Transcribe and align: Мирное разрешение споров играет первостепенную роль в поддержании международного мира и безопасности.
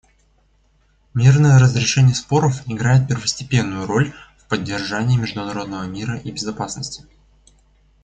Мирное 1.13 1.59
разрешение 1.59 2.15
споров 2.15 2.67
играет 2.67 3.07
первостепенную 3.07 3.85
роль 3.85 4.13
в 4.39 4.47
поддержании 4.47 5.15
международного 5.15 5.83
мира 5.83 6.17
и 6.17 6.31
безопасности. 6.31 7.05